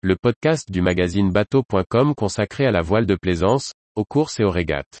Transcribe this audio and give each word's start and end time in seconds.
le 0.00 0.14
podcast 0.14 0.70
du 0.70 0.80
magazine 0.80 1.32
bateau.com 1.32 2.14
consacré 2.14 2.64
à 2.66 2.70
la 2.70 2.82
voile 2.82 3.04
de 3.04 3.16
plaisance, 3.16 3.72
aux 3.96 4.04
courses 4.04 4.38
et 4.38 4.44
aux 4.44 4.50
régates. 4.50 5.00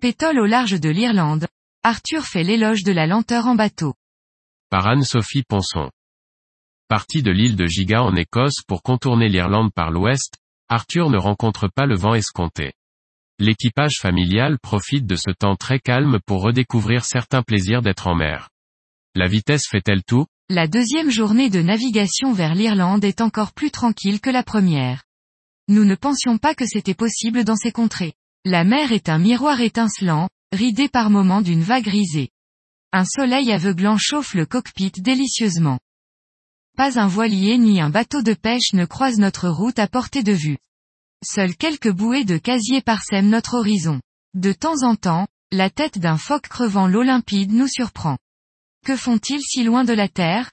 Pétole 0.00 0.40
au 0.40 0.46
large 0.46 0.80
de 0.80 0.88
l'Irlande, 0.88 1.46
Arthur 1.84 2.24
fait 2.24 2.42
l'éloge 2.42 2.82
de 2.82 2.90
la 2.90 3.06
lenteur 3.06 3.46
en 3.46 3.54
bateau. 3.54 3.94
Par 4.68 4.88
Anne-Sophie 4.88 5.44
Ponson. 5.44 5.90
Parti 6.88 7.22
de 7.22 7.30
l'île 7.30 7.54
de 7.54 7.66
Giga 7.66 8.02
en 8.02 8.16
Écosse 8.16 8.62
pour 8.66 8.82
contourner 8.82 9.28
l'Irlande 9.28 9.72
par 9.72 9.92
l'ouest, 9.92 10.41
Arthur 10.74 11.10
ne 11.10 11.18
rencontre 11.18 11.68
pas 11.68 11.84
le 11.84 11.98
vent 11.98 12.14
escompté. 12.14 12.72
L'équipage 13.38 13.98
familial 14.00 14.58
profite 14.58 15.04
de 15.04 15.16
ce 15.16 15.30
temps 15.30 15.54
très 15.54 15.78
calme 15.78 16.18
pour 16.24 16.40
redécouvrir 16.40 17.04
certains 17.04 17.42
plaisirs 17.42 17.82
d'être 17.82 18.06
en 18.06 18.14
mer. 18.14 18.48
La 19.14 19.28
vitesse 19.28 19.66
fait-elle 19.68 20.02
tout? 20.02 20.24
La 20.48 20.68
deuxième 20.68 21.10
journée 21.10 21.50
de 21.50 21.60
navigation 21.60 22.32
vers 22.32 22.54
l'Irlande 22.54 23.04
est 23.04 23.20
encore 23.20 23.52
plus 23.52 23.70
tranquille 23.70 24.18
que 24.18 24.30
la 24.30 24.42
première. 24.42 25.02
Nous 25.68 25.84
ne 25.84 25.94
pensions 25.94 26.38
pas 26.38 26.54
que 26.54 26.64
c'était 26.64 26.94
possible 26.94 27.44
dans 27.44 27.56
ces 27.56 27.70
contrées. 27.70 28.14
La 28.46 28.64
mer 28.64 28.92
est 28.92 29.10
un 29.10 29.18
miroir 29.18 29.60
étincelant, 29.60 30.30
ridé 30.52 30.88
par 30.88 31.10
moments 31.10 31.42
d'une 31.42 31.62
vague 31.62 31.86
risée. 31.86 32.30
Un 32.92 33.04
soleil 33.04 33.52
aveuglant 33.52 33.98
chauffe 33.98 34.32
le 34.32 34.46
cockpit 34.46 34.92
délicieusement. 34.96 35.80
Pas 36.74 36.98
un 36.98 37.06
voilier 37.06 37.58
ni 37.58 37.82
un 37.82 37.90
bateau 37.90 38.22
de 38.22 38.32
pêche 38.32 38.72
ne 38.72 38.86
croise 38.86 39.18
notre 39.18 39.50
route 39.50 39.78
à 39.78 39.86
portée 39.86 40.22
de 40.22 40.32
vue. 40.32 40.56
Seules 41.24 41.54
quelques 41.54 41.90
bouées 41.90 42.24
de 42.24 42.36
casier 42.36 42.82
parsèment 42.82 43.30
notre 43.30 43.54
horizon. 43.54 44.00
De 44.34 44.52
temps 44.52 44.82
en 44.82 44.96
temps, 44.96 45.28
la 45.52 45.70
tête 45.70 45.98
d'un 45.98 46.16
phoque 46.16 46.48
crevant 46.48 46.88
l'eau 46.88 47.02
limpide 47.02 47.52
nous 47.52 47.68
surprend. 47.68 48.18
Que 48.84 48.96
font-ils 48.96 49.40
si 49.40 49.62
loin 49.62 49.84
de 49.84 49.92
la 49.92 50.08
terre? 50.08 50.50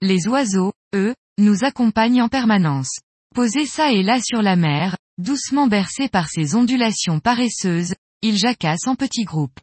Les 0.00 0.26
oiseaux, 0.26 0.72
eux, 0.96 1.14
nous 1.38 1.62
accompagnent 1.62 2.22
en 2.22 2.28
permanence. 2.28 2.98
Posés 3.36 3.66
ça 3.66 3.92
et 3.92 4.02
là 4.02 4.20
sur 4.20 4.42
la 4.42 4.56
mer, 4.56 4.96
doucement 5.18 5.68
bercés 5.68 6.08
par 6.08 6.28
ces 6.28 6.56
ondulations 6.56 7.20
paresseuses, 7.20 7.94
ils 8.22 8.36
jacassent 8.36 8.88
en 8.88 8.96
petits 8.96 9.24
groupes. 9.24 9.60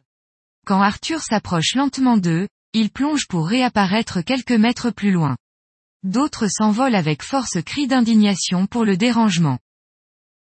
Quand 0.64 0.80
Arthur 0.80 1.20
s'approche 1.20 1.74
lentement 1.74 2.16
d'eux, 2.16 2.48
ils 2.72 2.90
plongent 2.90 3.26
pour 3.28 3.46
réapparaître 3.46 4.22
quelques 4.22 4.52
mètres 4.52 4.90
plus 4.90 5.10
loin. 5.10 5.36
D'autres 6.04 6.48
s'envolent 6.48 6.94
avec 6.94 7.22
force 7.22 7.62
cris 7.62 7.86
d'indignation 7.86 8.66
pour 8.66 8.86
le 8.86 8.96
dérangement. 8.96 9.58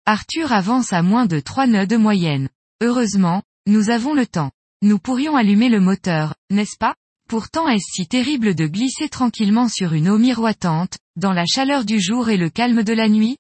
Arthur 0.05 0.53
avance 0.53 0.93
à 0.93 1.03
moins 1.03 1.27
de 1.27 1.39
trois 1.39 1.69
nœuds 1.69 1.87
de 1.87 1.97
moyenne. 1.97 2.49
Heureusement, 2.81 3.43
nous 3.69 3.89
avons 3.89 4.15
le 4.15 4.27
temps. 4.27 4.51
Nous 4.83 4.99
pourrions 4.99 5.37
allumer 5.37 5.69
le 5.69 5.79
moteur, 5.79 6.35
n'est-ce 6.51 6.77
pas? 6.77 6.97
Pourtant 7.29 7.69
est-ce 7.69 7.93
si 7.93 8.09
terrible 8.09 8.57
de 8.57 8.67
glisser 8.67 9.09
tranquillement 9.09 9.69
sur 9.69 9.93
une 9.93 10.09
eau 10.09 10.19
miroitante, 10.19 10.99
dans 11.15 11.33
la 11.33 11.47
chaleur 11.47 11.85
du 11.85 12.01
jour 12.01 12.31
et 12.31 12.37
le 12.37 12.51
calme 12.51 12.83
de 12.83 12.93
la 12.93 13.09
nuit? 13.09 13.37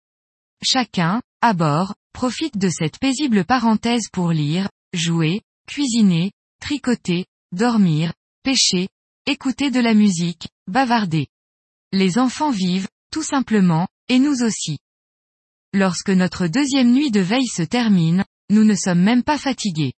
Chacun, 0.62 1.20
à 1.40 1.52
bord, 1.52 1.96
profite 2.12 2.56
de 2.56 2.68
cette 2.68 3.00
paisible 3.00 3.44
parenthèse 3.44 4.08
pour 4.12 4.30
lire, 4.30 4.70
jouer, 4.92 5.42
cuisiner, 5.66 6.30
tricoter, 6.60 7.26
dormir, 7.50 8.12
pêcher, 8.44 8.88
écouter 9.26 9.72
de 9.72 9.80
la 9.80 9.94
musique, 9.94 10.46
bavarder. 10.68 11.26
Les 11.90 12.18
enfants 12.18 12.52
vivent, 12.52 12.88
tout 13.10 13.24
simplement, 13.24 13.88
et 14.08 14.20
nous 14.20 14.44
aussi. 14.44 14.78
Lorsque 15.74 16.10
notre 16.10 16.48
deuxième 16.48 16.92
nuit 16.92 17.10
de 17.10 17.20
veille 17.20 17.46
se 17.46 17.62
termine, 17.62 18.24
nous 18.50 18.64
ne 18.64 18.74
sommes 18.74 19.00
même 19.00 19.22
pas 19.22 19.38
fatigués. 19.38 19.94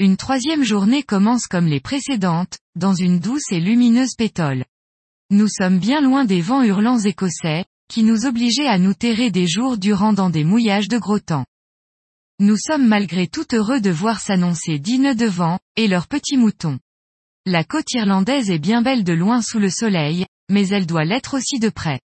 Une 0.00 0.16
troisième 0.16 0.64
journée 0.64 1.04
commence 1.04 1.46
comme 1.46 1.66
les 1.66 1.78
précédentes, 1.78 2.58
dans 2.74 2.94
une 2.94 3.20
douce 3.20 3.52
et 3.52 3.60
lumineuse 3.60 4.16
pétole. 4.16 4.64
Nous 5.30 5.46
sommes 5.46 5.78
bien 5.78 6.00
loin 6.00 6.24
des 6.24 6.40
vents 6.40 6.64
hurlants 6.64 6.98
écossais, 6.98 7.64
qui 7.88 8.02
nous 8.02 8.26
obligeaient 8.26 8.66
à 8.66 8.78
nous 8.78 8.94
terrer 8.94 9.30
des 9.30 9.46
jours 9.46 9.78
durant 9.78 10.12
dans 10.12 10.30
des 10.30 10.42
mouillages 10.42 10.88
de 10.88 10.98
gros 10.98 11.20
temps. 11.20 11.46
Nous 12.40 12.56
sommes 12.56 12.88
malgré 12.88 13.28
tout 13.28 13.46
heureux 13.54 13.80
de 13.80 13.90
voir 13.90 14.18
s'annoncer 14.18 14.80
dix 14.80 14.98
nœuds 14.98 15.14
de 15.14 15.26
vent, 15.26 15.60
et 15.76 15.86
leurs 15.86 16.08
petits 16.08 16.36
moutons. 16.36 16.80
La 17.46 17.62
côte 17.62 17.92
irlandaise 17.92 18.50
est 18.50 18.58
bien 18.58 18.82
belle 18.82 19.04
de 19.04 19.12
loin 19.12 19.42
sous 19.42 19.60
le 19.60 19.70
soleil, 19.70 20.26
mais 20.50 20.66
elle 20.68 20.86
doit 20.86 21.04
l'être 21.04 21.34
aussi 21.36 21.60
de 21.60 21.68
près. 21.68 22.00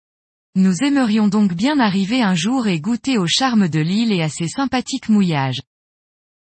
Nous 0.57 0.83
aimerions 0.83 1.27
donc 1.27 1.53
bien 1.53 1.79
arriver 1.79 2.21
un 2.21 2.33
jour 2.33 2.67
et 2.67 2.79
goûter 2.79 3.17
au 3.17 3.27
charme 3.27 3.67
de 3.67 3.81
l'île 3.81 4.13
et 4.13 4.21
à 4.21 4.29
ses 4.29 4.47
sympathiques 4.47 5.09
mouillages. 5.09 5.61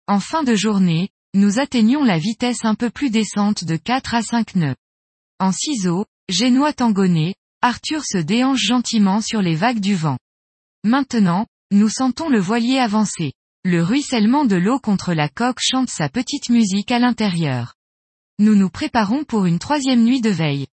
En 0.07 0.21
fin 0.21 0.43
de 0.43 0.55
journée, 0.55 1.09
nous 1.33 1.59
atteignons 1.59 2.05
la 2.05 2.17
vitesse 2.17 2.63
un 2.63 2.73
peu 2.73 2.89
plus 2.89 3.09
décente 3.09 3.65
de 3.65 3.75
4 3.75 4.15
à 4.15 4.21
5 4.21 4.55
nœuds. 4.55 4.75
En 5.39 5.51
ciseaux, 5.51 6.05
génois 6.29 6.71
tangonné, 6.71 7.35
Arthur 7.61 8.05
se 8.05 8.17
déhanche 8.17 8.61
gentiment 8.61 9.19
sur 9.19 9.41
les 9.41 9.55
vagues 9.55 9.81
du 9.81 9.95
vent. 9.95 10.17
Maintenant, 10.85 11.45
nous 11.71 11.89
sentons 11.89 12.29
le 12.29 12.39
voilier 12.39 12.79
avancer. 12.79 13.33
Le 13.65 13.83
ruissellement 13.83 14.45
de 14.45 14.55
l'eau 14.55 14.79
contre 14.79 15.13
la 15.13 15.27
coque 15.27 15.59
chante 15.59 15.89
sa 15.89 16.07
petite 16.07 16.47
musique 16.47 16.91
à 16.91 16.99
l'intérieur. 16.99 17.75
Nous 18.39 18.55
nous 18.55 18.69
préparons 18.69 19.25
pour 19.25 19.45
une 19.45 19.59
troisième 19.59 20.05
nuit 20.05 20.21
de 20.21 20.29
veille. 20.29 20.67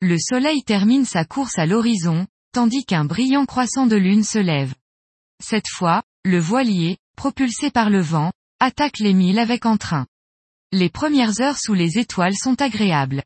Le 0.00 0.16
soleil 0.18 0.62
termine 0.62 1.04
sa 1.04 1.26
course 1.26 1.58
à 1.58 1.66
l'horizon, 1.66 2.26
tandis 2.52 2.84
qu'un 2.84 3.04
brillant 3.04 3.46
croissant 3.46 3.86
de 3.86 3.96
lune 3.96 4.24
se 4.24 4.38
lève. 4.38 4.74
Cette 5.42 5.68
fois, 5.68 6.02
le 6.24 6.38
voilier, 6.38 6.98
propulsé 7.16 7.70
par 7.70 7.90
le 7.90 8.00
vent, 8.00 8.32
attaque 8.60 8.98
les 8.98 9.14
milles 9.14 9.38
avec 9.38 9.66
entrain. 9.66 10.06
Les 10.72 10.90
premières 10.90 11.40
heures 11.40 11.58
sous 11.58 11.74
les 11.74 11.98
étoiles 11.98 12.36
sont 12.36 12.60
agréables. 12.60 13.22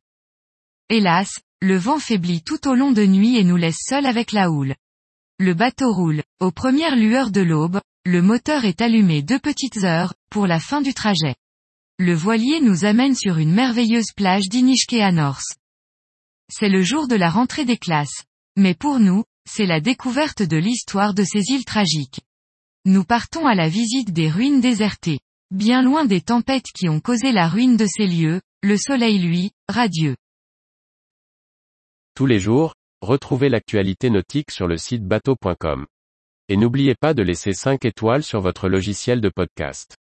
Hélas, 0.88 1.40
le 1.60 1.76
vent 1.76 1.98
faiblit 1.98 2.42
tout 2.42 2.68
au 2.68 2.74
long 2.74 2.92
de 2.92 3.06
nuit 3.06 3.36
et 3.36 3.44
nous 3.44 3.56
laisse 3.56 3.78
seuls 3.88 4.06
avec 4.06 4.32
la 4.32 4.50
houle. 4.50 4.74
Le 5.38 5.54
bateau 5.54 5.92
roule, 5.92 6.22
aux 6.40 6.50
premières 6.50 6.96
lueurs 6.96 7.30
de 7.30 7.40
l'aube, 7.40 7.80
le 8.04 8.20
moteur 8.20 8.64
est 8.64 8.80
allumé 8.80 9.22
deux 9.22 9.38
petites 9.38 9.84
heures, 9.84 10.14
pour 10.28 10.46
la 10.46 10.60
fin 10.60 10.80
du 10.80 10.92
trajet. 10.92 11.36
Le 11.98 12.14
voilier 12.14 12.60
nous 12.60 12.84
amène 12.84 13.14
sur 13.14 13.38
une 13.38 13.52
merveilleuse 13.52 14.12
plage 14.16 14.48
d'Inishkeanorth. 14.48 15.56
C'est 16.48 16.68
le 16.68 16.82
jour 16.82 17.06
de 17.06 17.14
la 17.14 17.30
rentrée 17.30 17.64
des 17.64 17.76
classes. 17.76 18.24
Mais 18.56 18.74
pour 18.74 19.00
nous, 19.00 19.24
c'est 19.48 19.66
la 19.66 19.80
découverte 19.80 20.42
de 20.42 20.56
l'histoire 20.56 21.14
de 21.14 21.24
ces 21.24 21.50
îles 21.50 21.64
tragiques. 21.64 22.20
Nous 22.84 23.04
partons 23.04 23.46
à 23.46 23.54
la 23.54 23.68
visite 23.68 24.12
des 24.12 24.28
ruines 24.28 24.60
désertées. 24.60 25.20
Bien 25.50 25.82
loin 25.82 26.04
des 26.04 26.20
tempêtes 26.20 26.70
qui 26.74 26.88
ont 26.88 27.00
causé 27.00 27.32
la 27.32 27.48
ruine 27.48 27.76
de 27.76 27.86
ces 27.86 28.06
lieux, 28.06 28.40
le 28.62 28.76
soleil 28.76 29.18
lui, 29.18 29.52
radieux. 29.68 30.16
Tous 32.14 32.26
les 32.26 32.40
jours, 32.40 32.74
retrouvez 33.00 33.48
l'actualité 33.48 34.10
nautique 34.10 34.50
sur 34.50 34.66
le 34.66 34.76
site 34.76 35.04
bateau.com. 35.04 35.86
Et 36.48 36.56
n'oubliez 36.56 36.94
pas 36.94 37.14
de 37.14 37.22
laisser 37.22 37.52
5 37.52 37.84
étoiles 37.84 38.22
sur 38.22 38.40
votre 38.40 38.68
logiciel 38.68 39.20
de 39.20 39.28
podcast. 39.28 39.96